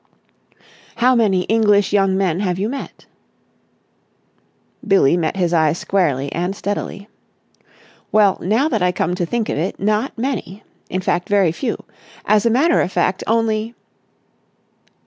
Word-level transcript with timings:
"How 0.95 1.13
many 1.13 1.41
English 1.41 1.93
young 1.93 2.17
men 2.17 2.39
have 2.39 2.57
you 2.57 2.69
met?" 2.69 3.05
Billie 4.87 5.15
met 5.15 5.37
his 5.37 5.53
eye 5.53 5.73
squarely 5.73 6.31
and 6.31 6.55
steadily. 6.55 7.07
"Well, 8.11 8.39
now 8.41 8.67
that 8.67 8.81
I 8.81 8.91
come 8.91 9.13
to 9.13 9.27
think 9.27 9.47
of 9.47 9.59
it, 9.59 9.79
not 9.79 10.17
many. 10.17 10.63
In 10.89 11.01
fact, 11.01 11.29
very 11.29 11.51
few. 11.51 11.85
As 12.25 12.47
a 12.47 12.49
matter 12.49 12.81
of 12.81 12.91
fact, 12.91 13.23
only...." 13.27 13.75